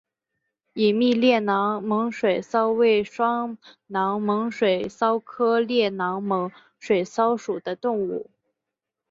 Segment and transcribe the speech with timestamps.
[0.73, 3.55] 隐密裂囊猛水蚤为双
[3.85, 8.31] 囊猛水蚤科裂囊猛水蚤属的动物。